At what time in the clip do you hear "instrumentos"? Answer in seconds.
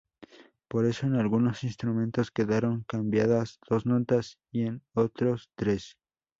1.63-2.31